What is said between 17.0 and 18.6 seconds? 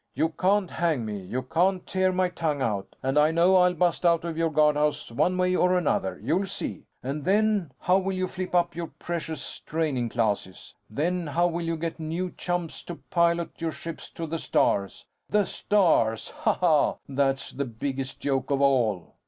That's the biggest joke of